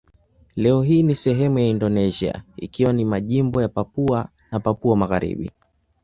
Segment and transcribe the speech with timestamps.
[0.55, 5.51] Leo hii ni sehemu ya Indonesia ikiwa ni majimbo ya Papua na Papua Magharibi.